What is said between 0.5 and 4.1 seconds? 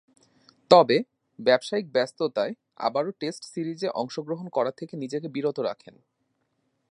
তবে, ব্যবসায়িক ব্যস্ততায় আবারও টেস্ট সিরিজে